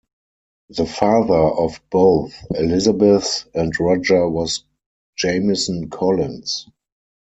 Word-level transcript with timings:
The 0.69 0.87
father 0.87 1.35
of 1.37 1.79
both 1.91 2.33
Elizabeth 2.55 3.45
and 3.53 3.71
Roger 3.79 4.27
was 4.27 4.63
Jamison 5.15 5.91
Collins. 5.91 6.65